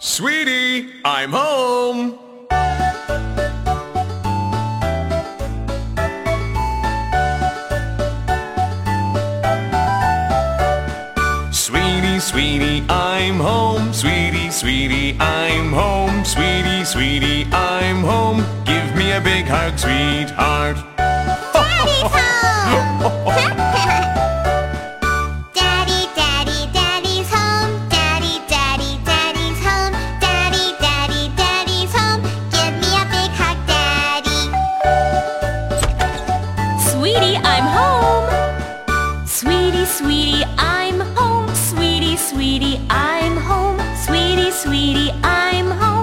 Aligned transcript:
Sweetie, 0.00 0.90
I'm 1.04 1.32
home. 1.32 2.20
Sweetie, 11.52 12.20
sweetie, 12.20 12.84
I'm 12.88 13.40
home. 13.40 13.92
Sweetie, 13.92 14.52
sweetie, 14.52 15.16
I'm 15.18 15.72
home. 15.72 16.24
Sweetie, 16.24 16.84
sweetie, 16.84 17.44
I'm 17.52 18.04
home. 18.04 18.44
Give 18.64 18.94
me 18.94 19.10
a 19.10 19.20
big 19.20 19.46
hug, 19.46 19.76
sweetheart. 19.76 20.87
Sweetie, 39.88 40.44
I'm 40.58 41.00
home. 41.16 41.48
Sweetie, 41.54 42.16
sweetie, 42.16 42.78
I'm 42.90 43.36
home. 43.36 43.80
Sweetie, 43.96 44.52
sweetie, 44.52 45.10
I'm 45.24 45.70
home. 45.70 45.97